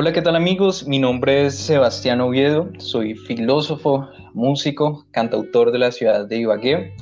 [0.00, 0.86] Hola, ¿qué tal amigos?
[0.86, 6.94] Mi nombre es Sebastián Oviedo, soy filósofo, músico, cantautor de la ciudad de Ibagué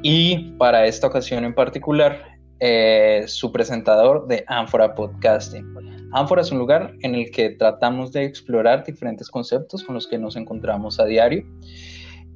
[0.00, 5.66] y para esta ocasión en particular, eh, su presentador de Ánfora Podcasting.
[6.12, 10.16] Ánfora es un lugar en el que tratamos de explorar diferentes conceptos con los que
[10.16, 11.44] nos encontramos a diario.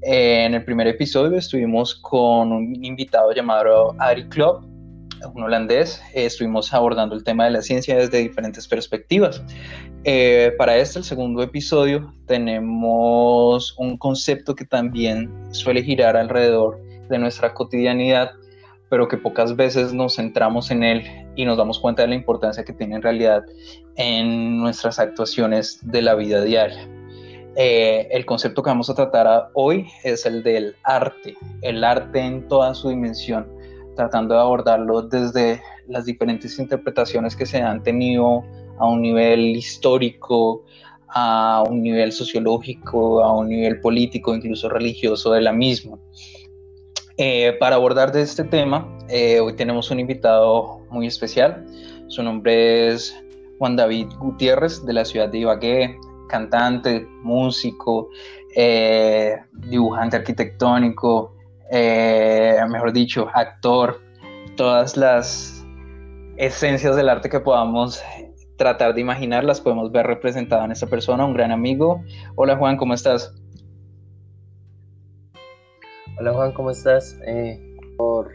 [0.03, 4.74] Eh, en el primer episodio estuvimos con un invitado llamado Ari Club,
[5.33, 9.43] un holandés, eh, estuvimos abordando el tema de la ciencia desde diferentes perspectivas.
[10.05, 17.19] Eh, para este, el segundo episodio, tenemos un concepto que también suele girar alrededor de
[17.19, 18.33] nuestra cotidianidad,
[18.91, 21.05] pero que pocas veces nos centramos en él
[21.37, 23.45] y nos damos cuenta de la importancia que tiene en realidad
[23.97, 26.89] en nuestras actuaciones de la vida diaria.
[27.57, 32.49] Eh, el concepto que vamos a tratar hoy es el del arte, el arte en
[32.49, 33.54] toda su dimensión
[33.95, 38.45] tratando de abordarlo desde las diferentes interpretaciones que se han tenido
[38.79, 40.65] a un nivel histórico,
[41.09, 45.99] a un nivel sociológico, a un nivel político, incluso religioso de la misma.
[47.17, 51.65] Eh, para abordar este tema, eh, hoy tenemos un invitado muy especial.
[52.09, 53.17] Su nombre es
[53.59, 55.97] Juan David Gutiérrez de la ciudad de Ibagué,
[56.29, 58.09] cantante, músico,
[58.57, 61.35] eh, dibujante arquitectónico,
[61.71, 64.01] eh, mejor dicho, actor,
[64.57, 65.65] todas las
[66.37, 68.03] esencias del arte que podamos
[68.57, 72.03] tratar de imaginar las podemos ver representadas en esta persona, un gran amigo.
[72.37, 73.35] Hola Juan, ¿cómo estás?
[76.19, 77.19] Hola Juan, ¿cómo estás?
[77.27, 77.61] Eh,
[77.97, 78.31] por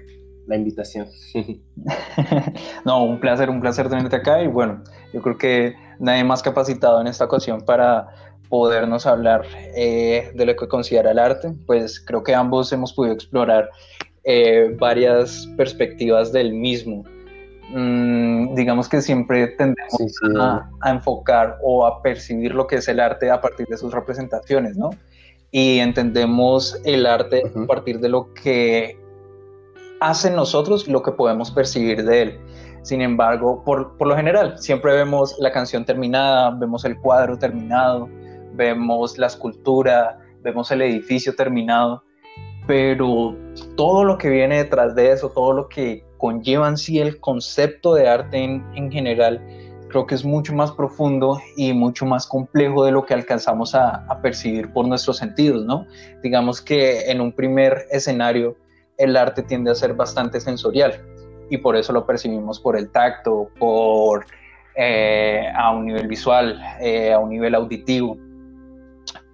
[0.47, 1.07] la invitación.
[2.85, 6.99] no, un placer, un placer tenerte acá y bueno, yo creo que nadie más capacitado
[6.99, 8.07] en esta ocasión para
[8.49, 9.45] podernos hablar
[9.75, 13.69] eh, de lo que considera el arte, pues creo que ambos hemos podido explorar
[14.23, 17.03] eh, varias perspectivas del mismo.
[17.71, 19.93] Mm, digamos que siempre tendemos
[20.39, 24.75] A, enfocar o a percibir lo que es el arte a partir de sus representaciones,
[24.75, 24.89] ¿no?
[25.51, 28.99] Y entendemos el arte a partir de lo que
[29.99, 32.39] hace nosotros y lo que podemos percibir de él.
[32.81, 38.09] Sin embargo, por, por, lo general, siempre vemos la canción terminada, vemos el cuadro terminado,
[38.59, 42.03] vemos la escultura, vemos el edificio terminado,
[42.67, 43.35] pero
[43.75, 47.95] todo lo que viene detrás de eso, todo lo que conlleva en sí el concepto
[47.95, 49.41] de arte en, general,
[49.87, 54.05] creo que es mucho más profundo y mucho más complejo de lo que alcanzamos a,
[54.05, 55.87] a, percibir por nuestros sentidos, ¿no?
[56.21, 58.57] Digamos que en un primer escenario
[58.97, 61.01] el arte tiende a ser bastante sensorial
[61.49, 64.25] y por eso lo percibimos por el tacto, por
[64.75, 68.17] eh, a un nivel visual, eh, a un nivel auditivo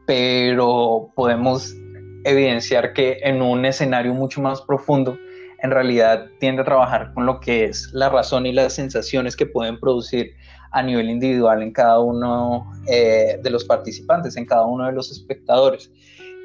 [0.06, 1.76] pero podemos
[2.24, 5.18] evidenciar que en un escenario mucho más profundo,
[5.62, 9.46] en realidad tiende a trabajar con lo que es la razón y las sensaciones que
[9.46, 10.36] pueden producir
[10.72, 15.12] a nivel individual en cada uno eh, de los participantes, en cada uno de los
[15.12, 15.90] espectadores.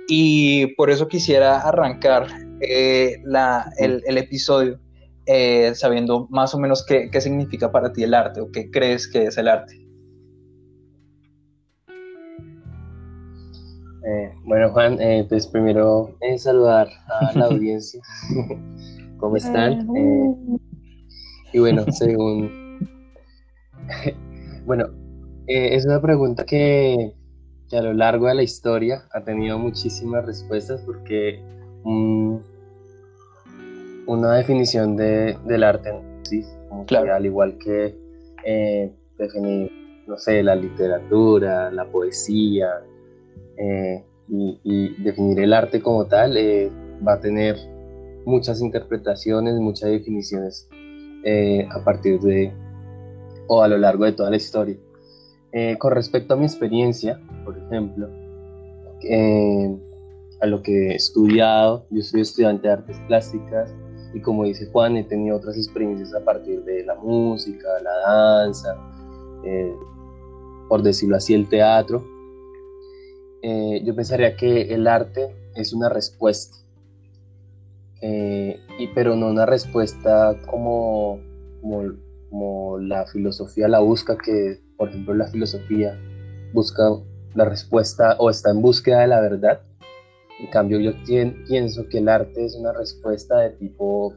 [0.08, 2.26] Y por eso quisiera arrancar
[2.60, 3.22] eh,
[3.78, 4.78] el, episodio
[5.26, 9.24] eh, sabiendo más o menos qué significa para ti el arte o qué crees que
[9.24, 9.89] es el arte.
[14.50, 18.02] Bueno, Juan, eh, pues primero eh, saludar a la audiencia.
[19.18, 19.88] ¿Cómo están?
[21.52, 22.50] y bueno, según...
[24.66, 24.88] bueno,
[25.46, 27.14] es una pregunta que,
[27.70, 31.40] a lo largo de la historia ha tenido muchísimas respuestas porque
[34.06, 35.92] una definición de, del arte,
[36.24, 36.44] sí,
[36.88, 37.96] al igual que
[39.16, 39.70] definir,
[40.08, 42.82] no sé, la literatura, la poesía,
[43.56, 46.70] eh, y, definir el arte como tal eh,
[47.06, 47.56] va a tener
[48.24, 50.68] muchas interpretaciones, muchas definiciones
[51.24, 52.52] eh, a partir de
[53.48, 54.76] o a lo largo de toda la historia.
[55.78, 58.08] con respecto a mi experiencia, por ejemplo,
[60.40, 63.74] a lo que he estudiado, yo soy estudiante de artes plásticas
[64.14, 68.76] y como dice Juan, he tenido otras experiencias a partir de la música, la danza,
[70.68, 72.04] por decirlo así, el teatro,
[73.42, 76.56] eh, yo pensaría que el arte es una respuesta,
[78.02, 81.20] eh, y, pero no una respuesta como,
[81.60, 85.98] como, la filosofía la busca, que por ejemplo la filosofía
[86.52, 86.82] busca
[87.34, 89.60] la respuesta o está en búsqueda de la verdad.
[90.38, 94.14] En cambio yo pienso que el arte es una respuesta de tipo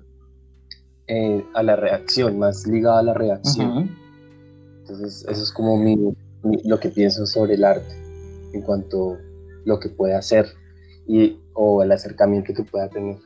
[1.08, 3.90] eh, a la reacción, más ligada a la reacción.
[4.82, 8.03] Entonces eso es como lo que pienso sobre el arte
[8.54, 9.18] en cuanto a
[9.66, 10.46] lo que puede hacer
[11.08, 13.18] y, o el acercamiento que pueda tener.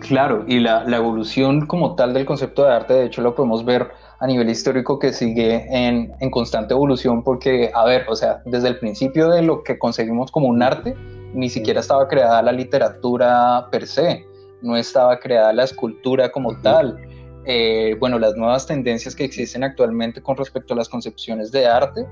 [0.00, 3.64] Claro, y la, la, evolución como tal del concepto de arte, de hecho, lo podemos
[3.64, 3.88] ver
[4.20, 8.68] a nivel histórico que sigue en, en, constante evolución porque, a ver, o sea, desde
[8.68, 10.94] el principio de lo que conseguimos como un arte,
[11.34, 14.24] ni siquiera estaba creada la literatura per se,
[14.62, 16.98] no estaba creada la escultura como tal.
[17.46, 22.06] Eh, bueno, las nuevas tendencias que existen actualmente con respecto a las concepciones de arte,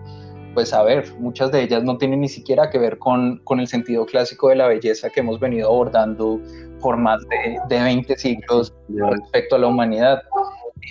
[0.54, 3.66] pues a ver, muchas de ellas no tienen ni siquiera que ver con, con el
[3.66, 6.40] sentido clásico de la belleza que hemos venido abordando
[6.81, 10.22] por más de, de 20 siglos respecto a la humanidad.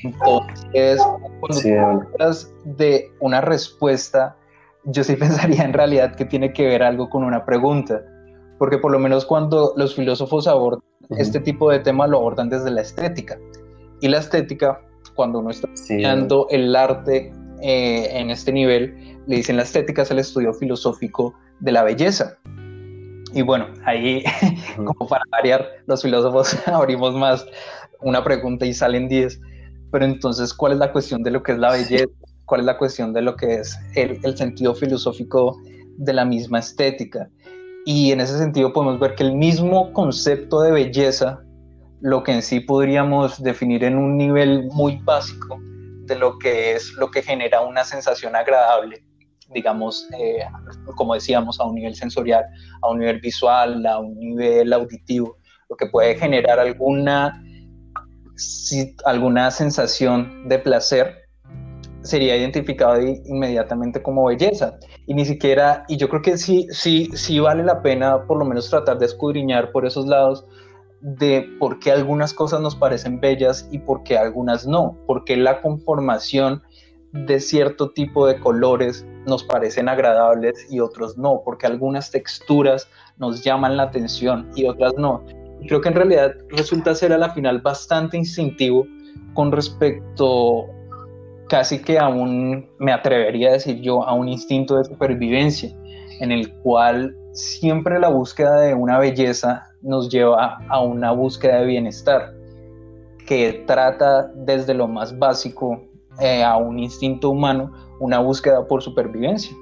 [0.03, 1.01] Entonces,
[1.39, 4.35] cuando hablas de una respuesta,
[4.85, 8.01] yo sí pensaría en realidad que tiene que ver algo con una pregunta,
[8.57, 10.83] porque por lo menos cuando los filósofos abordan
[11.17, 13.37] este tipo de tema lo abordan desde la estética.
[13.99, 14.81] Y la estética,
[15.15, 20.11] cuando uno está estudiando el arte eh, en este nivel, le dicen la estética es
[20.11, 22.37] el estudio filosófico de la belleza.
[23.33, 24.23] Y bueno, ahí,
[24.75, 27.45] como para variar, los filósofos abrimos más
[28.01, 29.39] una pregunta y salen 10.
[29.91, 32.07] Pero entonces, ¿cuál es la cuestión de lo que es la belleza?
[32.45, 35.57] ¿Cuál es la cuestión de lo que es el, el sentido filosófico
[35.97, 37.29] de la misma estética?
[37.85, 41.41] Y en ese sentido podemos ver que el mismo concepto de belleza,
[41.99, 45.59] lo que en sí podríamos definir en un nivel muy básico
[46.11, 49.01] de lo que es lo que genera una sensación agradable,
[49.53, 50.43] digamos, eh,
[50.95, 52.43] como decíamos, a un nivel sensorial,
[52.81, 55.37] a un nivel visual, a un nivel auditivo,
[55.69, 57.41] lo que puede generar alguna,
[59.05, 61.15] alguna sensación de placer
[62.01, 64.77] sería identificado inmediatamente como belleza.
[65.07, 68.45] Y ni siquiera, y yo creo que sí, sí, sí vale la pena por lo
[68.45, 70.45] menos tratar de escudriñar por esos lados
[71.01, 75.62] de por qué algunas cosas nos parecen bellas y por qué algunas no, porque la
[75.62, 76.62] conformación
[77.12, 82.88] de cierto tipo de colores nos parecen agradables y otros no, porque algunas texturas
[83.18, 85.24] nos llaman la atención y otras no.
[85.68, 88.88] Creo que en realidad resulta ser a la final bastante instintivo
[89.33, 90.68] con respecto
[91.50, 95.69] casi que a un, me atrevería a decir yo, a un instinto de supervivencia,
[96.21, 101.66] en el cual siempre la búsqueda de una belleza nos lleva a una búsqueda de
[101.66, 102.33] bienestar,
[103.25, 105.81] que trata desde lo más básico
[106.19, 109.56] eh, a un instinto humano, una búsqueda por supervivencia.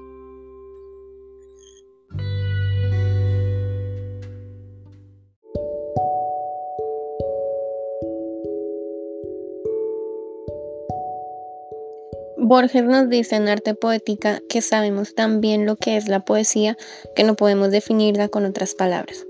[12.50, 16.76] Borges nos dice en Arte Poética que sabemos tan bien lo que es la poesía
[17.16, 19.29] que no podemos definirla con otras palabras.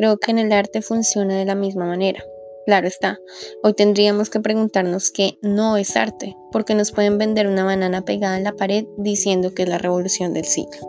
[0.00, 2.24] Creo que en el arte funciona de la misma manera.
[2.64, 3.18] Claro está,
[3.62, 8.38] hoy tendríamos que preguntarnos qué no es arte, porque nos pueden vender una banana pegada
[8.38, 10.80] en la pared diciendo que es la revolución del siglo.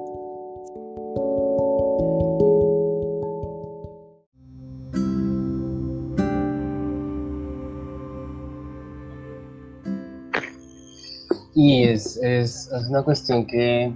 [11.54, 13.92] Y es, es, una cuestión que,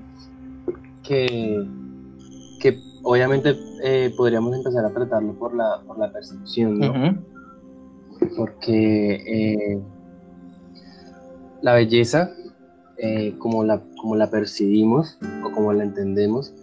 [1.03, 1.65] que,
[3.05, 7.23] obviamente eh, podríamos empezar a tratarlo por la, por la percepción, ¿no?
[8.35, 9.81] Porque eh,
[11.61, 12.31] la belleza,
[12.97, 16.53] eh, como, la, como la percibimos o como la entendemos,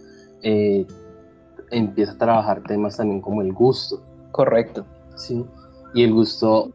[1.71, 4.03] empieza a trabajar temas también como el gusto.
[4.31, 4.85] Correcto.
[5.15, 5.45] Sí.
[5.95, 6.71] Y el gusto,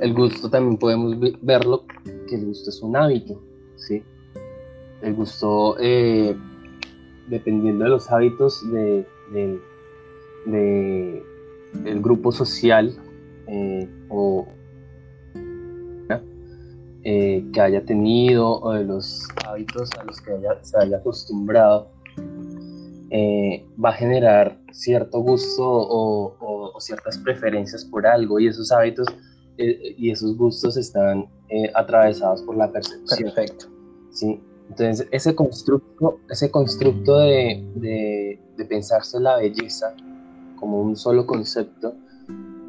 [0.00, 1.84] el gusto también podemos verlo,
[2.28, 3.40] que el gusto es un hábito.
[3.76, 4.02] ¿sí?
[5.00, 6.36] El gusto, eh,
[7.28, 9.06] dependiendo de los hábitos de,
[10.46, 12.94] del grupo social
[13.46, 14.48] eh, o
[17.04, 20.32] eh, que haya tenido o de los hábitos a los que
[20.62, 21.90] se haya acostumbrado,
[23.82, 26.34] va a generar cierto gusto o,
[26.80, 29.08] ciertas preferencias por algo y esos hábitos
[29.56, 31.26] y esos gustos están
[31.74, 33.32] atravesados por la percepción.
[33.34, 33.66] Perfecto.
[34.12, 34.40] ¿sí?
[34.68, 39.94] Entonces, ese constructo, ese constructo de, pensarse la belleza
[40.56, 41.94] como un solo concepto,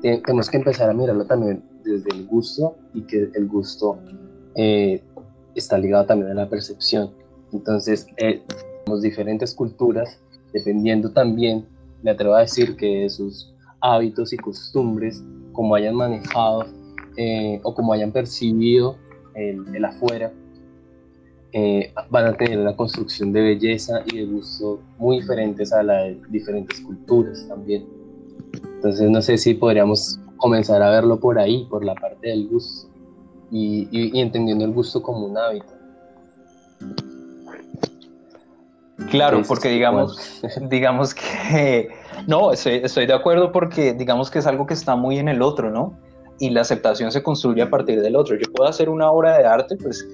[0.01, 3.97] tenemos que empezar a mirarlo también desde el gusto y que el gusto
[4.55, 5.03] eh,
[5.55, 7.11] está ligado también a la percepción.
[7.51, 8.41] Entonces, eh,
[9.01, 10.19] diferentes culturas,
[10.53, 11.67] dependiendo también,
[12.01, 16.65] me atrevo a decir que de sus hábitos y costumbres, como hayan manejado
[17.17, 18.95] eh, o como hayan percibido
[19.35, 20.31] el, el afuera,
[21.53, 26.03] eh, van a tener una construcción de belleza y de gusto muy diferentes a la
[26.03, 27.87] de diferentes culturas también.
[28.75, 32.87] Entonces no sé si podríamos comenzar a verlo por ahí, por la parte del gusto
[33.51, 35.73] y, y, entendiendo el gusto como un hábito.
[39.09, 41.89] Claro, porque digamos, digamos que
[42.27, 45.41] no, estoy, estoy de acuerdo porque digamos que es algo que está muy en el
[45.41, 45.97] otro, ¿no?
[46.39, 48.35] y la aceptación se construye a partir del otro.
[48.35, 50.07] Yo puedo hacer una obra de arte, pues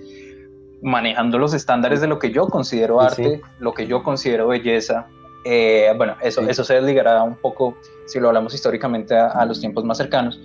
[0.81, 5.07] manejando los estándares de lo que yo considero arte, lo que yo considero belleza.
[5.43, 9.83] Eh, bueno, eso, eso se desligará un poco si lo hablamos históricamente a, los tiempos
[9.83, 10.39] más cercanos,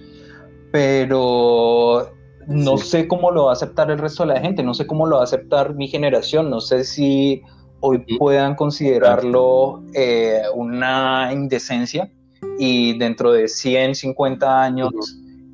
[0.71, 2.13] pero
[2.47, 5.07] no sé cómo lo va a aceptar el resto de la gente, no sé cómo
[5.07, 7.43] lo va a aceptar mi generación, no sé si
[7.81, 12.11] hoy puedan considerarlo eh, una indecencia
[12.59, 14.93] y dentro de 100, 50 años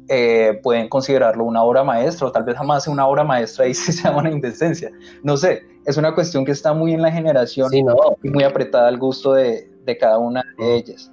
[0.08, 3.92] eh, pueden considerarlo una obra maestra o tal vez jamás una obra maestra y se
[3.92, 4.90] llama una indecencia.
[5.22, 7.82] No sé, es una cuestión que está muy en la generación y
[8.28, 11.12] muy apretada al gusto de, de cada una de ellas.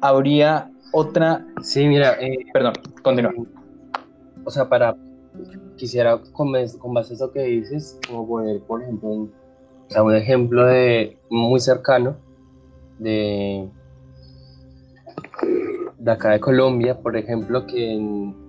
[0.00, 1.44] Habría otra...
[1.62, 3.32] Sí, mira, eh, perdón, continúa.
[4.44, 4.96] O sea, para
[5.76, 9.32] quisiera con, con base a eso que dices, como poner, por ejemplo, un,
[9.88, 12.16] o sea, un ejemplo de muy cercano
[12.98, 13.68] de,
[16.08, 17.98] de acá de Colombia, por ejemplo, que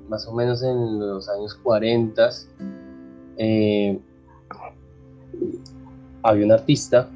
[0.08, 2.30] más o menos en los años 40
[3.36, 4.00] eh,
[6.24, 7.10] había un artista,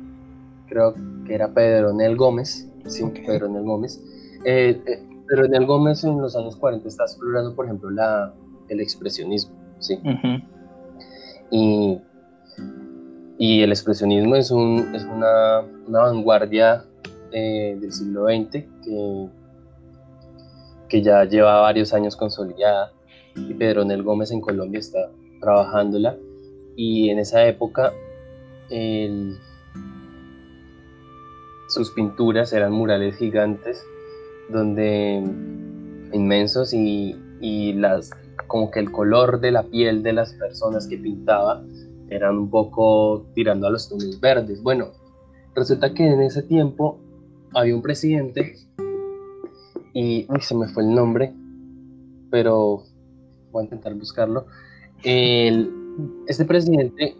[0.68, 0.96] creo
[1.26, 4.04] que era Pedro Nel Gómez, sí, Pedro Nel Gómez.
[4.44, 8.34] Eh, eh, Pedro Nel Gómez en los años 40 está explorando, por ejemplo, la,
[8.68, 9.98] el expresionismo, ¿sí?
[11.52, 12.02] y,
[13.38, 16.84] y, el expresionismo es, un, es una, una vanguardia
[17.32, 19.30] del siglo XX que,
[20.90, 22.94] que ya lleva varios años consolidada
[23.36, 26.18] y Pedro Nel Gómez en Colombia está trabajándola
[26.76, 27.94] y en esa época
[31.68, 33.86] sus pinturas eran murales gigantes
[34.50, 35.24] donde
[36.12, 38.12] inmensos y, y las
[38.48, 41.64] como que el color de la piel de las personas que pintaba
[42.10, 44.62] eran un poco tirando a los tonos verdes.
[44.62, 44.92] Bueno,
[45.56, 47.00] resulta que en ese tiempo
[47.54, 48.56] había un presidente
[49.94, 51.34] y uy, se me fue el nombre,
[52.30, 52.84] pero
[53.52, 54.46] voy a intentar buscarlo.
[55.04, 55.72] El,
[56.28, 57.16] este presidente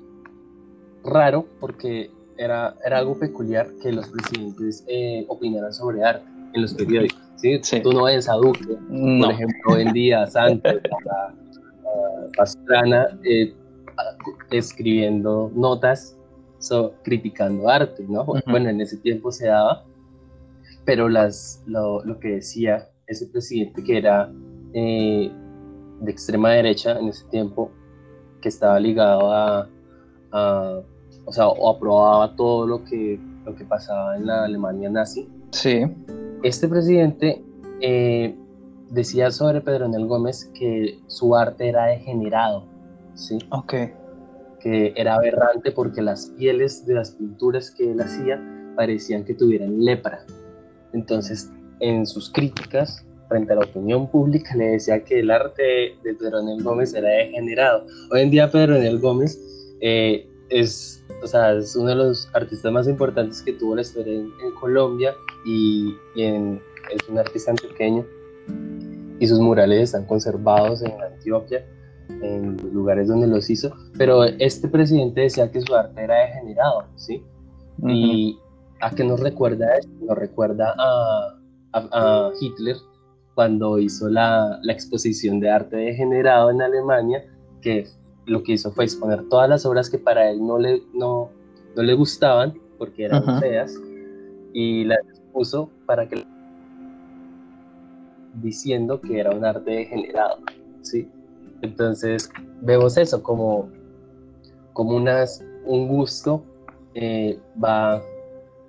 [1.04, 6.74] raro porque era, era algo peculiar que los presidentes eh, opinaran sobre arte en los
[6.74, 7.20] periódicos.
[7.36, 7.60] ¿sí?
[7.82, 10.76] Tú no ves a Duque, por ejemplo, en día Santos,
[11.12, 11.34] a,
[12.36, 13.54] Pastrana, eh,
[14.50, 16.18] escribiendo notas
[17.04, 18.26] criticando arte, ¿no?
[18.48, 19.84] Bueno, en ese tiempo se daba,
[20.86, 24.32] pero las, lo, lo que decía ese presidente que era
[24.74, 25.32] eh,
[26.02, 27.72] de extrema derecha en ese tiempo,
[28.42, 29.70] que estaba ligado a,
[30.32, 30.82] a
[31.26, 35.28] o sea, o aprobaba todo lo que, lo que pasaba en la Alemania nazi.
[35.52, 35.84] Sí.
[36.44, 37.44] Este presidente
[37.82, 38.36] eh,
[38.90, 42.66] decía sobre Pedro Nel Gómez que su arte era degenerado,
[43.14, 43.38] ¿sí?
[43.52, 43.74] Ok.
[44.60, 48.42] Que era aberrante porque las pieles de las pinturas que él hacía
[48.76, 50.26] parecían que tuvieran lepra.
[50.94, 56.14] Entonces, en sus críticas frente a la opinión pública, le decía que el arte de
[56.14, 57.86] Pedro Nel Gómez era degenerado.
[58.12, 59.40] Hoy en día Pedro Nel Gómez
[59.82, 64.14] eh, es, o sea, es uno de los artistas más importantes que tuvo la historia
[64.14, 65.14] en, Colombia
[65.46, 68.06] y, es un artista antioqueño
[69.20, 71.66] y sus murales están conservados en Antioquia,
[72.22, 76.86] en los lugares donde los hizo, pero este presidente decía que su arte era degenerado,
[76.96, 77.24] ¿sí?
[77.88, 78.38] Y
[78.84, 79.92] a qué nos recuerda esto?
[80.02, 81.38] Nos recuerda a,
[81.74, 82.76] a, Hitler
[83.34, 87.24] cuando hizo la, la, exposición de arte degenerado en Alemania,
[87.62, 87.88] que
[88.26, 91.30] lo que hizo fue exponer todas las obras que para él no le, no,
[91.76, 93.74] no le gustaban, porque eran feas,
[94.54, 96.26] y las expuso para que
[98.36, 100.40] diciendo que era un arte degenerado,
[100.82, 101.10] ¿sí?
[101.62, 102.30] Entonces
[102.62, 103.70] vemos eso como,
[104.74, 106.44] como unas, un gusto
[106.94, 108.02] eh, va,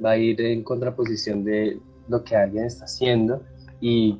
[0.05, 3.43] va a ir en contraposición de lo que alguien está haciendo
[3.81, 4.19] y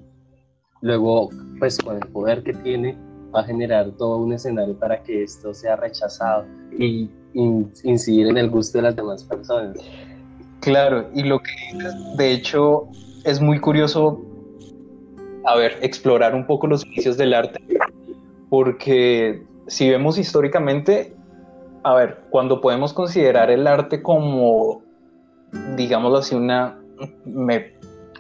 [0.81, 2.97] luego pues con el poder que tiene
[3.35, 6.45] va a generar todo un escenario para que esto sea rechazado
[6.79, 9.77] y incidir en el gusto de las demás personas.
[10.61, 11.53] Claro, y lo que
[12.17, 12.89] de hecho
[13.25, 14.23] es muy curioso,
[15.45, 17.61] a ver, explorar un poco los inicios del arte,
[18.49, 21.15] porque si vemos históricamente,
[21.83, 24.84] a ver, cuando podemos considerar el arte como,
[25.77, 26.79] digámoslo así, una,
[27.25, 27.73] me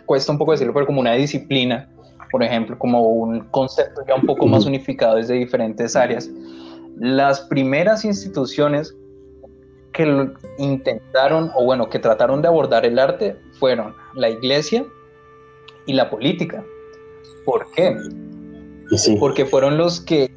[0.07, 1.89] cuesta un poco decirlo, pero como una disciplina,
[2.31, 6.31] por ejemplo, como un concepto ya un poco más unificado desde diferentes áreas.
[6.97, 8.95] Las primeras instituciones
[9.93, 14.85] que intentaron, o bueno, que trataron de abordar el arte fueron la iglesia
[15.87, 16.65] y la política.
[17.45, 17.97] ¿Por qué?
[19.19, 20.31] Porque fueron los que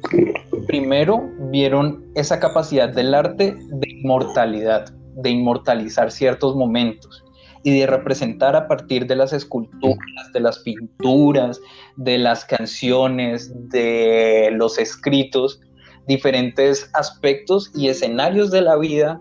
[0.66, 7.24] primero vieron esa capacidad del arte de inmortalidad, de inmortalizar ciertos momentos
[7.62, 11.60] y de representar a partir de las esculturas, de las pinturas,
[11.96, 15.60] de las canciones, de los escritos,
[16.06, 19.20] diferentes aspectos y escenarios de la vida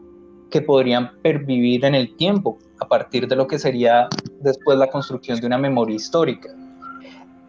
[0.51, 4.07] que podrían pervivir en el tiempo a partir de lo que sería
[4.41, 6.49] después la construcción de una memoria histórica.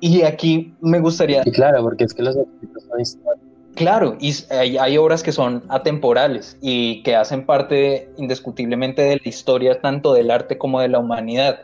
[0.01, 1.43] Y aquí me gustaría...
[1.45, 6.59] claro, porque es que los escritos son históricos Claro, y hay, obras que son atemporales
[6.61, 11.61] y que hacen parte indiscutiblemente de la historia tanto del arte como de la humanidad.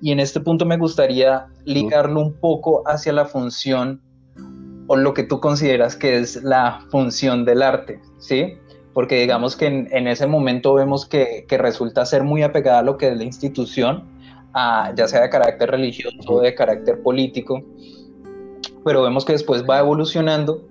[0.00, 4.00] Y en este punto me gustaría ligarlo un poco hacia la función
[4.86, 8.54] o lo que tú consideras que es la función del arte, ¿sí?
[8.94, 13.08] Porque digamos que en, ese momento vemos que, resulta ser muy apegada a lo que
[13.08, 14.04] es la institución,
[14.54, 17.62] ya sea de carácter religioso o de carácter político,
[18.84, 20.66] pero vemos que después va evolucionando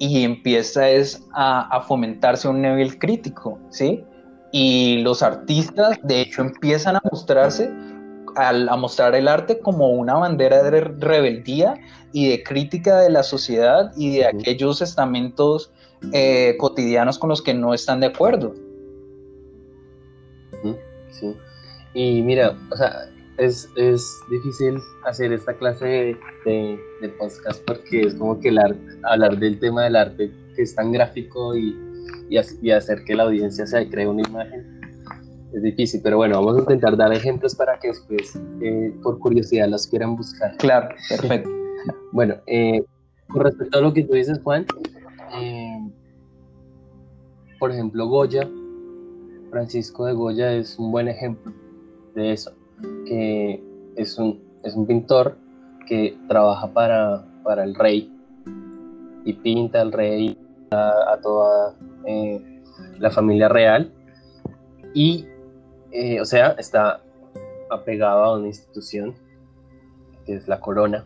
[0.00, 4.02] y empieza es a, fomentarse un nivel crítico, ¿sí?
[4.50, 7.70] Y los artistas, de hecho, empiezan a mostrarse,
[8.34, 11.74] a, mostrar el arte como una bandera de rebeldía
[12.14, 15.70] y de crítica de la sociedad y de aquellos estamentos
[16.14, 18.54] eh, cotidianos con los que no están de acuerdo.
[21.10, 21.36] Sí.
[21.92, 23.09] Y mira, o sea,
[23.40, 26.78] es, difícil hacer esta clase de,
[27.18, 28.58] podcast porque es como que el
[29.04, 31.76] hablar del tema del arte que es tan gráfico y,
[32.28, 34.80] y, hacer que la audiencia se cree una imagen
[35.52, 39.68] es difícil, pero bueno, vamos a intentar dar ejemplos para que después, eh, por curiosidad,
[39.68, 40.56] los quieran buscar.
[40.58, 41.50] Claro, perfecto.
[42.12, 42.84] bueno, eh,
[43.26, 44.64] con respecto a lo que tú dices, Juan,
[45.34, 45.90] eh,
[47.58, 48.48] por ejemplo, Goya,
[49.50, 51.52] Francisco de Goya es un buen ejemplo
[52.14, 52.52] de eso
[53.06, 53.62] que
[53.96, 55.36] es un, es un pintor
[55.86, 58.12] que trabaja para, para el rey
[59.24, 60.38] y pinta al rey,
[60.70, 61.74] a, toda
[62.06, 62.62] eh,
[62.98, 63.92] la familia real
[64.94, 65.26] y,
[65.90, 67.02] eh, o sea, está
[67.70, 69.14] apegado a una institución
[70.24, 71.04] que es la corona,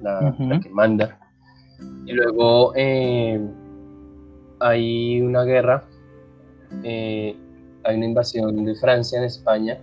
[0.00, 1.18] la, que manda.
[2.06, 3.40] Y luego eh,
[4.60, 5.84] hay una guerra,
[6.82, 7.36] hay
[7.84, 9.80] una invasión de Francia en España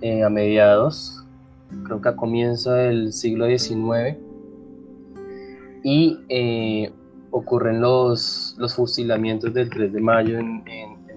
[0.00, 1.24] eh, a mediados,
[1.84, 4.16] creo que a comienzo del siglo XIX,
[5.84, 6.92] y eh,
[7.30, 10.64] ocurren los, los fusilamientos del 3 de mayo en,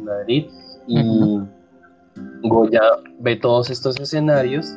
[0.03, 0.47] Madrid,
[0.87, 1.03] y
[2.41, 2.81] Goya
[3.19, 4.75] ve todos estos escenarios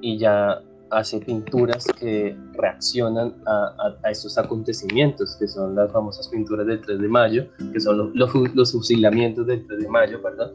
[0.00, 6.66] y ya hace pinturas que reaccionan a, a, estos acontecimientos, que son las famosas pinturas
[6.66, 10.50] del 3 de mayo, que son los, los, fusilamientos del 3 de mayo, ¿verdad?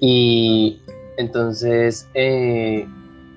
[0.00, 0.80] Y
[1.16, 2.86] entonces, eh,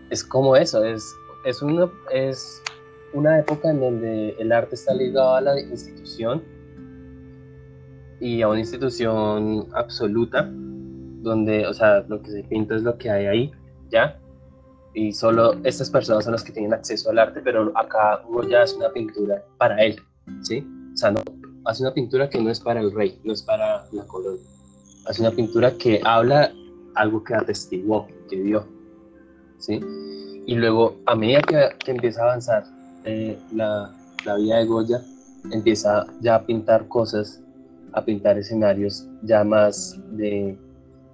[0.10, 1.14] es como eso, es,
[1.46, 2.62] es, una, es
[3.14, 6.44] una época en donde el arte está ligado a la institución
[8.20, 10.50] y a una institución absoluta,
[11.22, 13.52] donde, o sea, lo que se pinta es lo que hay ahí,
[13.90, 14.20] ¿ya?
[14.94, 18.78] Y solo estas personas son las que tienen acceso al arte, pero acá ya hace
[18.78, 20.00] una pintura para él,
[20.42, 20.66] ¿sí?
[20.94, 21.20] O sea, no,
[21.66, 24.40] hace una pintura que no es para el rey, no es para la corona.
[25.08, 26.52] Hace una pintura que habla
[26.96, 28.66] algo que atestiguó, que vio.
[29.60, 29.80] ¿sí?
[30.46, 32.64] Y luego, a medida que, empieza a avanzar
[33.04, 33.92] eh, la,
[34.26, 35.02] la, vida de Goya,
[35.52, 37.42] empieza ya a pintar cosas,
[37.94, 40.58] a pintar escenarios ya más de,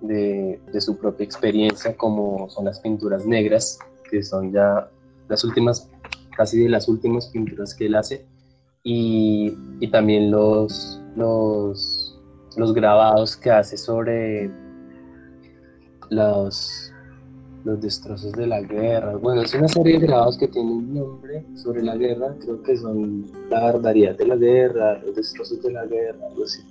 [0.02, 4.90] de, su propia experiencia, como son las pinturas negras, que son ya
[5.30, 5.90] las últimas,
[6.36, 8.26] casi de las últimas pinturas que él hace,
[8.84, 12.20] y, y también los, los,
[12.58, 14.52] los grabados que hace sobre
[16.12, 16.92] los,
[17.64, 19.16] los destrozos de la guerra.
[19.16, 22.78] Bueno, es una serie de grabados que tienen un nombre sobre la guerra, creo que
[22.78, 26.62] son la barbaridad de la guerra, los destrozos de la guerra, algo así.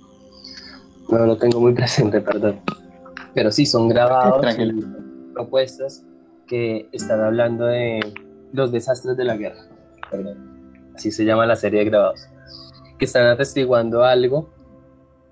[1.09, 2.61] No lo tengo muy presente, perdón.
[3.33, 4.45] Pero sí, son grabados,
[5.33, 6.05] propuestas
[6.47, 7.99] que están hablando de
[8.53, 9.61] los desastres de la guerra.
[10.09, 10.91] Perdón.
[10.95, 12.27] Así se llama la serie de grabados.
[12.99, 14.49] Que están atestiguando algo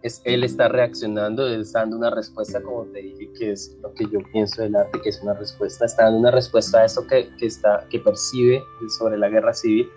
[0.02, 3.94] es él está reaccionando, él está dando una respuesta, como te dije, que es lo
[3.94, 7.06] que yo pienso del arte, que es una respuesta, está dando una respuesta a esto
[7.08, 8.64] que, que está, que percibe
[8.98, 9.90] sobre la guerra civil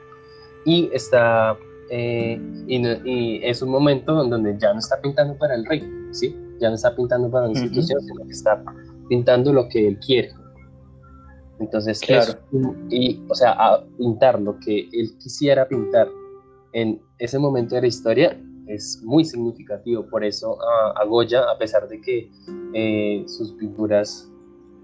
[0.64, 1.56] y está,
[1.90, 6.36] eh, y, es un momento en donde ya no está pintando para el rey, ¿sí?
[6.60, 8.62] Ya no está pintando para la institución, sino que está
[9.08, 10.32] pintando lo que él quiere.
[11.60, 12.32] Entonces, claro.
[12.90, 16.08] y, o sea, a pintar lo que él quisiera pintar
[16.72, 18.36] en ese momento de la historia
[18.74, 20.06] es muy significativo.
[20.06, 20.58] Por eso
[20.96, 22.30] a, Goya, a pesar de que
[22.74, 24.30] eh, sus pinturas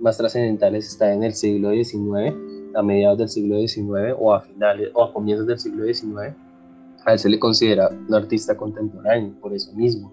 [0.01, 2.35] más trascendentales están en el siglo XIX,
[2.75, 6.35] a mediados del siglo XIX o a finales o a comienzos del siglo XIX,
[7.05, 10.13] a él se le considera un artista contemporáneo por eso mismo,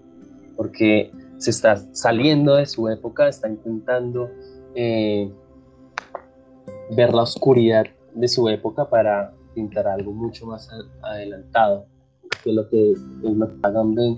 [0.56, 4.30] porque se está saliendo de su época, está intentando
[4.74, 5.30] eh,
[6.96, 10.68] ver la oscuridad de su época para pintar algo mucho más
[11.02, 11.86] adelantado,
[12.46, 14.16] que lo que es lo que Agamben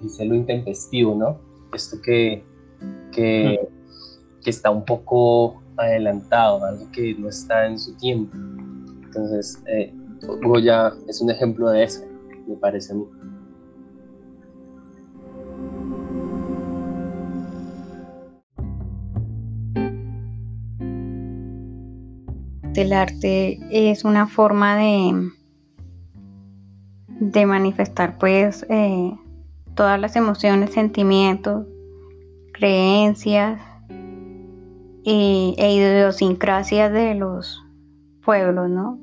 [0.00, 1.40] dice lo intempestivo, ¿no?
[1.74, 2.44] Esto que,
[3.10, 3.68] que,
[4.42, 8.36] que está un poco adelantado, algo que no está en su tiempo.
[9.04, 9.92] Entonces, eh,
[10.44, 12.04] Goya es un ejemplo de eso,
[12.46, 13.06] me parece a mí.
[22.76, 25.30] El arte es una forma de,
[27.30, 29.14] de manifestar pues eh,
[29.76, 31.66] todas las emociones, sentimientos,
[32.52, 33.60] creencias
[35.04, 37.62] y, e idiosincrasias de los
[38.24, 38.98] pueblos, ¿no?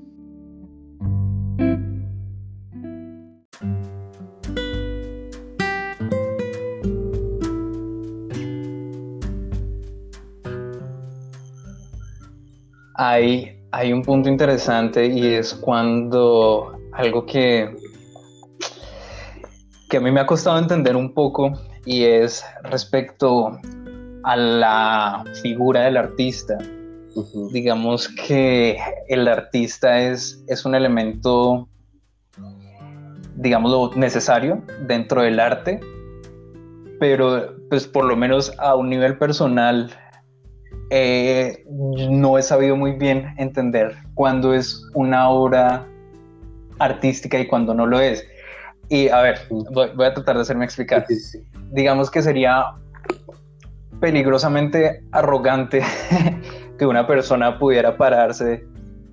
[12.95, 17.73] Hay, hay un punto interesante y es cuando algo que,
[19.89, 21.51] que a mí me ha costado entender un poco
[21.85, 23.59] y es respecto
[24.23, 26.57] a la figura del artista.
[27.51, 31.67] Digamos que el artista es, es un elemento,
[33.35, 35.79] digamos, necesario dentro del arte,
[36.99, 39.89] pero pues por lo menos a un nivel personal
[40.91, 45.87] eh, no he sabido muy bien entender cuándo es una obra
[46.77, 48.25] artística y cuándo no lo es.
[48.89, 51.05] Y a ver, voy, a tratar de hacerme explicar.
[51.71, 52.65] Digamos que sería
[53.99, 55.83] peligrosamente arrogante
[56.77, 58.65] que una persona pudiera pararse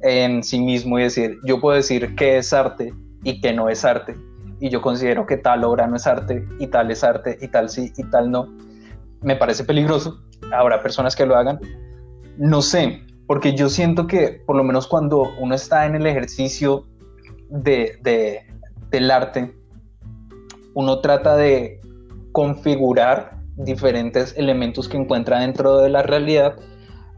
[0.03, 3.85] en sí mismo y decir, yo puedo decir qué es arte y qué no es
[3.85, 4.15] arte.
[4.61, 7.69] Y yo considero que tal obra no es arte y tal es arte y tal
[7.69, 8.49] sí y tal no.
[9.21, 11.61] Me parece peligroso habrá personas que lo hagan.
[12.39, 16.87] No sé, porque yo siento que por lo menos cuando uno está en el ejercicio
[17.49, 17.99] de,
[18.91, 19.55] del arte,
[20.77, 21.81] uno trata de
[22.33, 26.55] configurar diferentes elementos que encuentra dentro de la realidad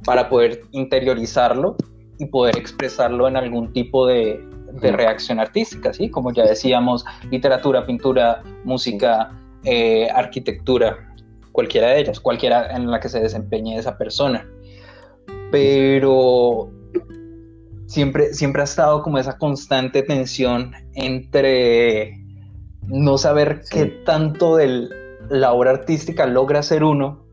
[0.04, 1.76] para poder interiorizarlo
[2.20, 4.40] y poder expresarlo en algún tipo de,
[4.80, 6.08] reacción artística, ¿sí?
[6.08, 11.14] Como ya decíamos, literatura, pintura, música, eh, arquitectura
[11.50, 14.46] cualquiera de ellas, cualquiera en la que se desempeñe esa persona.
[15.50, 16.70] Pero
[17.86, 22.27] siempre, siempre ha estado como esa constante tensión entre
[22.88, 24.88] no saber qué tanto de
[25.30, 27.24] la obra artística logra ser uno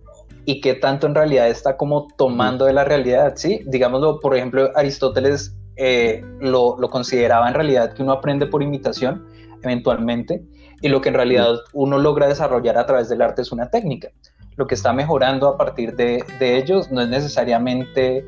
[0.46, 3.62] y qué tanto en realidad está como tomando de la realidad, ¿sí?
[3.66, 9.26] Digámoslo, por ejemplo, Aristóteles eh, lo, lo, consideraba en realidad que uno aprende por imitación,
[9.64, 10.44] eventualmente,
[10.82, 14.10] y lo que en realidad uno logra desarrollar a través del arte es una técnica.
[14.56, 18.24] Lo que está mejorando a partir de, ellos no es necesariamente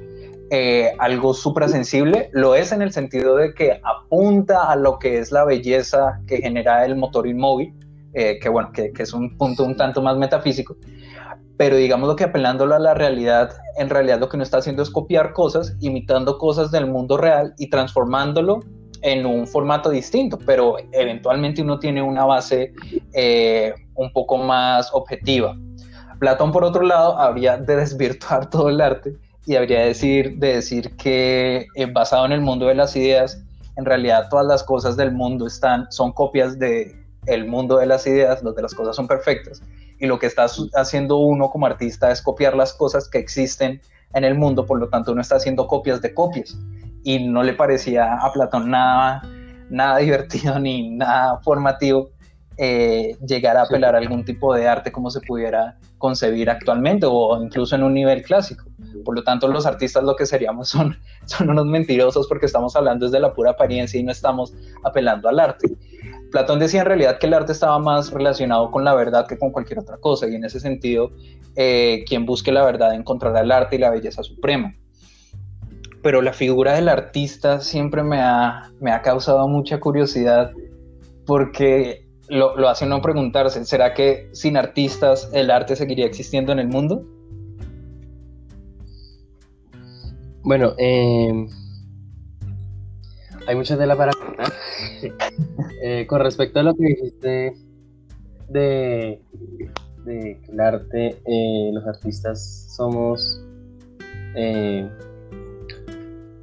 [0.50, 5.32] eh, algo suprasensible, lo es en el sentido de que apunta a lo que es
[5.32, 7.74] la belleza que genera el motor inmóvil,
[8.14, 10.78] eh, que bueno, que, es un punto un tanto más metafísico,
[11.58, 14.84] pero digamos lo que apelándolo a la realidad, en realidad lo que no está haciendo
[14.84, 18.62] es copiar cosas, imitando cosas del mundo real y transformándolo
[19.02, 22.74] en un formato distinto, pero eventualmente uno tiene una base
[23.14, 25.58] eh, un poco más objetiva.
[26.20, 30.56] Platón, por otro lado, habría de desvirtuar todo el arte y habría de decir, de
[30.56, 33.42] decir que eh, basado en el mundo de las ideas,
[33.78, 36.58] en realidad todas las cosas del mundo están, son copias
[37.26, 39.62] el mundo de las ideas, donde las cosas son perfectas.
[40.00, 43.82] Y lo que está haciendo uno como artista es copiar las cosas que existen
[44.14, 46.58] en el mundo, por lo tanto uno está haciendo copias de copias
[47.04, 49.22] y no le parecía a Platón nada,
[49.70, 52.10] nada divertido ni nada formativo
[52.58, 57.40] eh, llegar a apelar a algún tipo de arte como se pudiera concebir actualmente o
[57.42, 58.66] incluso en un nivel clásico.
[59.06, 63.06] Por lo tanto, los artistas lo que seríamos son, son unos mentirosos porque estamos hablando
[63.06, 65.68] desde la pura apariencia y no estamos apelando al arte.
[66.32, 69.52] Platón decía en realidad que el arte estaba más relacionado con la verdad que con
[69.52, 71.12] cualquier otra cosa y en ese sentido,
[71.56, 74.74] eh, quien busque la verdad encontrará el arte y la belleza suprema
[76.02, 80.52] pero la figura del artista siempre me ha, me ha causado mucha curiosidad
[81.26, 86.60] porque lo, lo hace uno preguntarse, ¿será que sin artistas el arte seguiría existiendo en
[86.60, 87.06] el mundo?
[90.44, 91.50] Bueno, em,
[93.48, 94.12] hay mucha tela para.
[95.84, 97.54] Eh, con respecto a lo que dijiste
[98.50, 99.22] de,
[100.06, 103.40] de el arte, eh, los artistas somos
[104.36, 104.90] eh,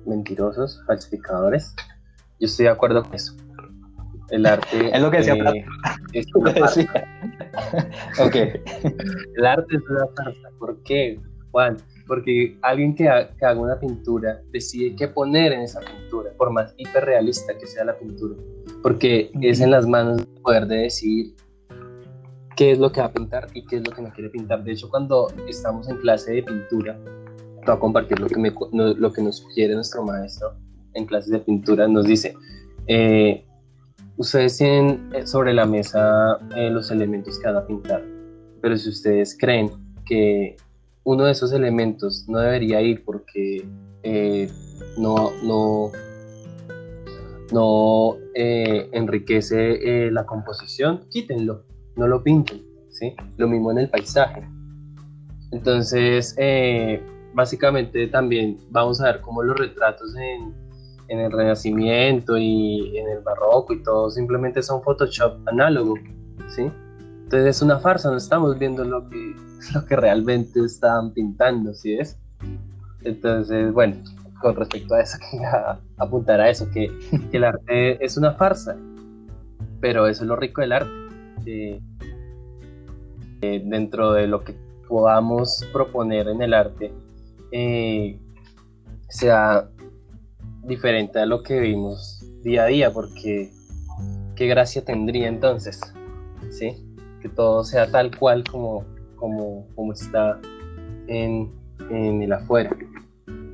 [0.07, 1.75] mentirosos, falsificadores.
[2.39, 3.35] Yo estoy de acuerdo con eso.
[4.31, 4.91] El arte.
[4.95, 5.35] es lo que decía.
[5.35, 5.65] Eh,
[6.13, 6.51] es una
[8.21, 8.37] ok.
[9.37, 10.49] El arte es una farsa.
[10.59, 11.77] ¿Por qué, Juan?
[12.07, 17.57] porque alguien que, haga una pintura decide qué poner en esa pintura, por más hiperrealista
[17.57, 18.37] que sea la pintura,
[18.83, 21.35] porque es en las manos poder de decidir
[22.57, 24.63] qué es lo que va a pintar y qué es lo que no quiere pintar.
[24.63, 26.99] De hecho, cuando estamos en clase de pintura,
[27.65, 30.55] voy a compartir lo que, me, lo que nos sugiere nuestro maestro
[30.93, 32.35] en clases de pintura, nos dice,
[32.87, 33.45] eh,
[34.17, 38.03] ustedes tienen eh, sobre la mesa eh, los elementos que van a pintar,
[38.61, 39.71] pero si ustedes creen
[40.07, 40.57] que
[41.05, 43.67] uno de esos elementos no debería ir porque
[44.99, 45.93] no, no,
[47.53, 51.65] no enriquece la composición, quítenlo
[51.97, 53.15] no lo pinten, ¿sí?
[53.37, 54.47] Lo mismo en el paisaje.
[55.53, 57.03] Entonces, eh,
[57.35, 60.55] básicamente también vamos a ver cómo los retratos en,
[61.09, 65.95] el Renacimiento y en el Barroco y todo simplemente son Photoshop análogo,
[66.49, 66.71] ¿sí?
[67.25, 69.35] Entonces es una farsa, no estamos viendo lo que,
[69.75, 72.19] lo que realmente están pintando, ¿sí es?
[73.03, 73.97] Entonces, bueno,
[74.41, 76.91] con respecto a eso, quería apuntar a eso, que,
[77.31, 78.77] que el arte es una farsa,
[79.81, 81.83] pero eso es lo rico del arte
[83.43, 84.55] eh, dentro de lo que
[84.89, 86.93] podamos proponer en el arte
[87.53, 88.19] eh,
[89.09, 89.69] sea
[90.67, 93.51] diferente a lo que vimos día a día, porque
[94.37, 95.81] qué gracia tendría entonces,
[96.51, 96.77] ¿sí?
[97.21, 98.85] Que todo sea tal cual como,
[99.17, 100.41] como, como está
[101.07, 101.53] en,
[101.91, 102.77] en el afuera,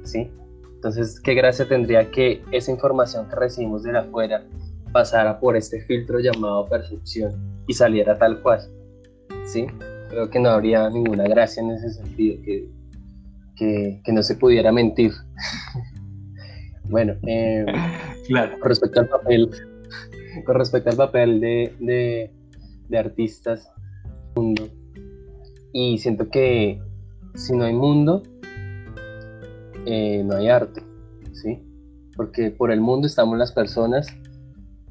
[0.04, 0.30] ¿sí?
[0.74, 4.44] Entonces, ¿qué gracia tendría que esa información que recibimos de afuera
[4.92, 7.32] pasara por este filtro llamado percepción
[7.66, 8.60] y saliera tal cual.
[9.44, 9.66] ¿sí?
[10.08, 12.68] Creo que no habría ninguna gracia en ese sentido, que,
[14.04, 15.12] que, no se pudiera mentir.
[16.90, 17.64] bueno, eh,
[18.26, 18.59] claro.
[18.59, 19.50] con respecto al papel,
[20.44, 22.31] con respecto al papel de,
[22.88, 23.70] de, artistas,
[24.35, 24.68] mundo,
[25.72, 26.83] y siento que
[27.35, 28.22] si no hay mundo,
[29.87, 30.83] eh, no hay arte,
[31.33, 31.62] ¿sí?
[32.16, 34.09] Porque por el mundo estamos las personas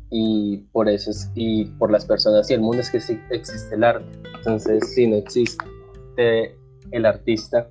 [0.09, 3.75] y por eso es, y por las personas y el mundo es que sí existe
[3.75, 4.07] el arte.
[4.37, 6.55] Entonces, si no existe
[6.91, 7.69] el artista,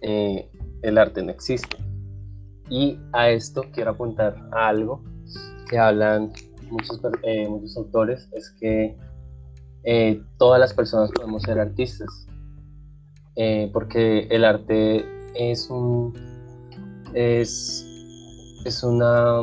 [0.00, 0.48] eh,
[0.82, 1.76] el arte no existe.
[2.68, 5.02] Y a esto quiero apuntar a algo
[5.68, 6.32] que hablan
[6.70, 8.96] muchos, eh, muchos autores, es que
[9.84, 12.26] eh, todas las personas podemos ser artistas,
[13.72, 16.12] porque el arte es un
[17.14, 17.86] es,
[18.64, 19.40] es una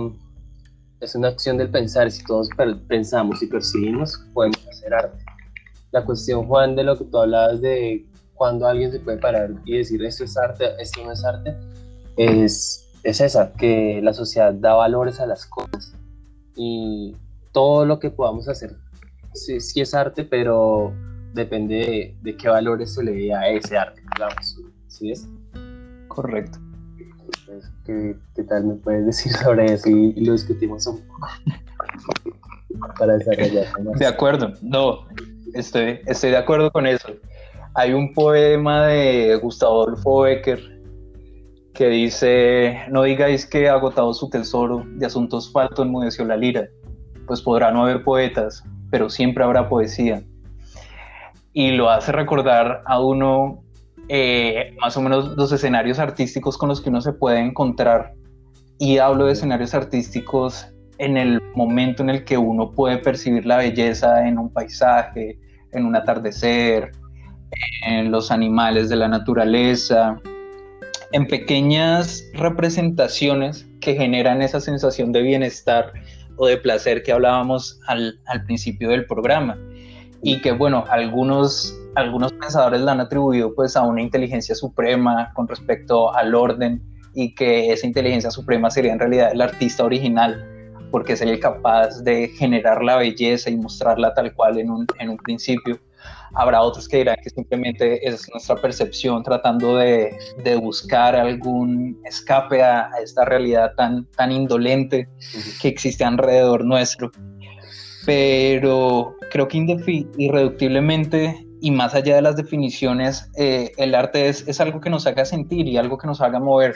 [1.02, 2.12] es una acción del pensar.
[2.12, 2.50] Si todos
[2.88, 5.24] pensamos y percibimos, podemos hacer arte.
[5.92, 8.06] La cuestión, Juan, de lo que tú hablabas de
[8.36, 11.58] cuando alguien se puede parar y decir esto es arte, esto no es arte,
[12.16, 15.96] es, es esa, que la sociedad da valores a las cosas
[16.56, 17.16] y
[17.52, 18.76] todo lo que podamos hacer
[19.34, 20.94] sí, sí es arte, pero
[21.34, 24.58] depende de, de, qué valores se le dé a ese arte, digamos.
[24.88, 25.28] ¿Sí es?
[26.08, 26.60] Correcto.
[27.86, 31.28] ¿qué, tal me puedes decir sobre eso y, lo discutimos un poco
[33.00, 35.08] para desarrollar De acuerdo, no,
[35.54, 37.08] estoy, estoy de acuerdo con eso.
[37.74, 40.79] Hay un poema de Gustavo Adolfo Becker
[41.80, 46.68] que dice, no digáis que agotado su tesoro, de asuntos falto enmudeció la lira,
[47.26, 50.22] pues podrá no haber poetas, pero siempre habrá poesía.
[51.54, 53.64] Y lo hace recordar a uno
[54.10, 58.12] eh, más o menos los escenarios artísticos con los que uno se puede encontrar.
[58.78, 63.56] Y hablo de escenarios artísticos en el momento en el que uno puede percibir la
[63.56, 65.40] belleza en un paisaje,
[65.72, 66.92] en un atardecer,
[67.88, 70.20] en los animales de la naturaleza,
[71.12, 75.94] en pequeñas representaciones que generan esa sensación de bienestar
[76.38, 79.58] o de placer que hablábamos al, al principio del programa.
[80.22, 85.48] Y que, bueno, algunos algunos pensadores la han atribuido pues a una inteligencia suprema con
[85.48, 86.82] respecto al orden
[87.14, 90.46] y que esa inteligencia suprema sería en realidad el artista original
[90.92, 95.18] porque el capaz de generar la belleza y mostrarla tal cual en un, en un
[95.18, 95.80] principio.
[96.34, 102.62] Habrá otros que dirán que simplemente es nuestra percepción tratando de, de buscar algún escape
[102.62, 105.08] a, a, esta realidad tan, tan indolente
[105.62, 107.12] que existe alrededor nuestro.
[108.06, 109.58] Pero creo que
[110.18, 115.06] irreductiblemente y más allá de las definiciones, eh, el arte es, es, algo que nos
[115.08, 116.76] haga sentir y algo que nos haga mover.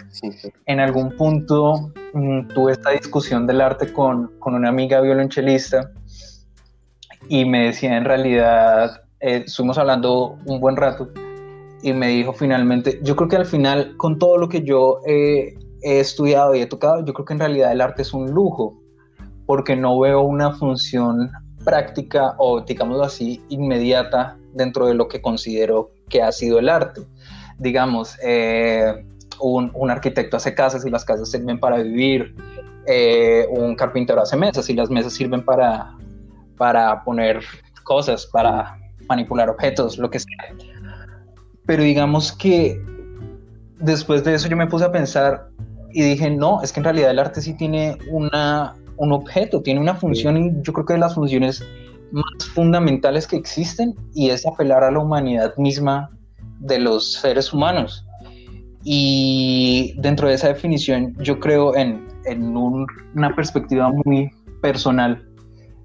[0.65, 5.91] En algún punto mm, tuve esta discusión del arte con, con, una amiga violonchelista
[7.29, 11.09] y me decía en realidad, eh, estuvimos hablando un buen rato
[11.81, 15.55] y me dijo finalmente, yo creo que al final con todo lo que yo he
[15.81, 18.77] estudiado y he tocado, yo creo que en realidad el arte es un lujo
[19.45, 21.31] porque no veo una función
[21.63, 27.01] práctica o digámoslo así inmediata dentro de lo que considero que ha sido el arte.
[27.59, 29.05] digamos, eh,
[29.39, 32.35] un, arquitecto hace casas y las casas sirven para vivir,
[32.87, 35.95] eh, un carpintero hace mesas y las mesas sirven para,
[36.57, 37.41] para poner
[37.83, 38.77] cosas, para
[39.15, 40.55] manipular objetos, lo que sea.
[41.65, 42.79] Pero digamos que
[43.79, 45.47] después de eso yo me puse a pensar
[45.91, 49.79] y dije, no, es que en realidad el arte sí tiene una, un objeto, tiene
[49.79, 51.63] una función y yo creo que de las funciones
[52.11, 56.09] más fundamentales que existen y es apelar a la humanidad misma
[56.59, 58.05] de los seres humanos.
[58.83, 64.29] Y dentro de esa definición yo creo en, en una perspectiva muy
[64.61, 65.25] personal.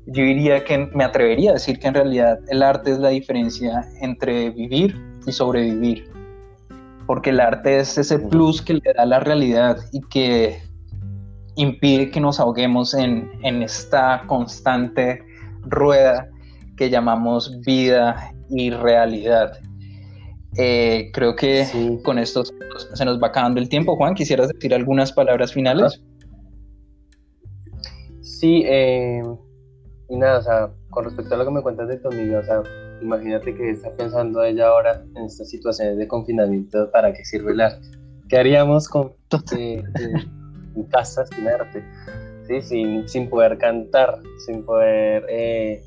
[0.08, 3.86] Yo diría que me atrevería a decir que en realidad el arte es la diferencia
[4.00, 6.10] entre vivir y sobrevivir.
[7.06, 10.58] Porque el arte es ese plus que le da la realidad y que
[11.56, 15.22] impide que nos ahoguemos en, en esta constante
[15.62, 16.28] rueda
[16.76, 19.58] que llamamos vida y realidad.
[20.56, 21.66] Eh, creo que
[22.04, 22.42] con esto
[22.94, 23.96] se nos va acabando el tiempo.
[23.96, 26.00] Juan, ¿quisieras decir algunas palabras finales?
[28.20, 29.22] Sí, eh,
[30.08, 32.42] y nada, o sea, con respecto a lo que me cuentas de tu amiga, o
[32.42, 32.62] sea,
[33.02, 37.60] imagínate que está pensando ella ahora en estas situaciones de confinamiento, ¿para qué sirve el
[37.60, 37.86] arte?
[38.28, 39.12] ¿Qué haríamos con,
[39.56, 39.82] eh,
[40.74, 41.84] en casa sin arte?
[42.46, 42.62] ¿Sí?
[42.62, 45.82] Sin, sin poder cantar, sin poder, eh,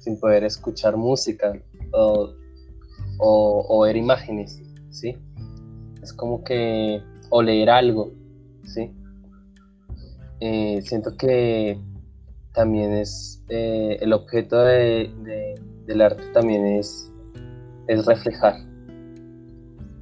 [0.00, 1.52] sin poder escuchar música
[1.92, 2.30] o,
[3.18, 5.16] o, ver imágenes, ¿sí?
[6.02, 8.12] Es como que, o leer algo,
[8.64, 8.90] ¿sí?
[10.40, 11.78] Eh, siento que
[12.52, 15.10] también es eh, el objeto de,
[15.86, 17.10] del arte también es,
[17.86, 18.56] es reflejar.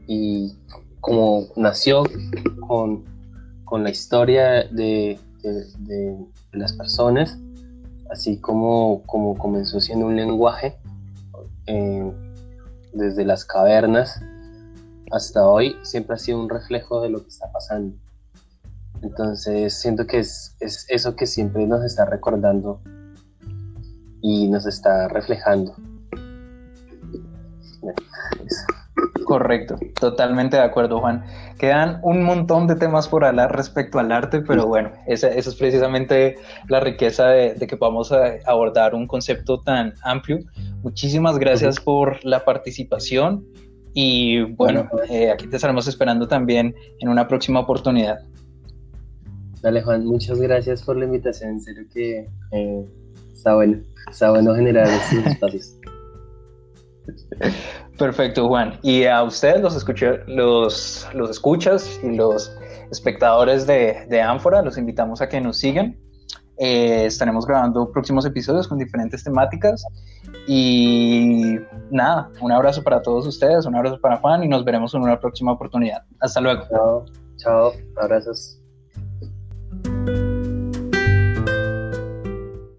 [0.06, 0.56] Y
[1.00, 2.02] como nació
[2.66, 3.04] con,
[3.64, 6.16] con la historia de, de,
[6.52, 7.38] las personas
[8.10, 10.76] así como, como comenzó siendo un lenguaje
[11.66, 12.12] eh,
[12.92, 14.20] desde las cavernas
[15.12, 17.96] hasta hoy siempre ha sido un reflejo de lo que está pasando
[19.02, 22.80] entonces siento que es, eso que siempre nos está recordando
[24.22, 25.74] y nos está reflejando.
[29.24, 31.24] Correcto, totalmente de acuerdo, Juan.
[31.56, 36.36] Quedan un montón de temas por hablar respecto al arte, pero bueno, esa, es precisamente
[36.68, 40.40] la riqueza de, que podamos eh, abordar un concepto tan amplio.
[40.82, 43.46] Muchísimas gracias por la participación
[43.94, 48.20] y bueno, eh, aquí te estaremos esperando también en una próxima oportunidad.
[49.62, 52.84] Dale Juan, muchas gracias por la invitación, en serio que eh,
[53.32, 53.78] está bueno,
[54.10, 55.76] está bueno generar estos espacios.
[57.98, 58.78] Perfecto, Juan.
[58.82, 59.84] Y a ustedes, los,
[60.26, 62.56] los, los escuchas y los
[62.90, 65.96] espectadores de, de Ánfora, los invitamos a que nos sigan.
[66.62, 69.82] Eh, estaremos grabando próximos episodios con diferentes temáticas.
[70.46, 71.56] Y
[71.90, 75.18] nada, un abrazo para todos ustedes, un abrazo para Juan y nos veremos en una
[75.18, 76.02] próxima oportunidad.
[76.20, 76.64] Hasta luego.
[76.68, 78.59] Chao, chao, abrazos.